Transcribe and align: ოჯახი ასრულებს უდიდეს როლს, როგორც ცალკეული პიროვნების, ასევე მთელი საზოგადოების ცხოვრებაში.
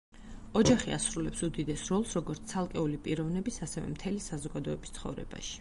ოჯახი 0.61 0.95
ასრულებს 0.95 1.43
უდიდეს 1.49 1.83
როლს, 1.93 2.15
როგორც 2.19 2.49
ცალკეული 2.53 2.99
პიროვნების, 3.09 3.63
ასევე 3.69 3.95
მთელი 3.95 4.27
საზოგადოების 4.31 4.99
ცხოვრებაში. 5.01 5.49